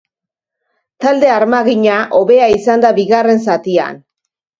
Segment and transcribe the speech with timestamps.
[1.03, 4.01] Talde armagina hobea izan da bigarren zatian.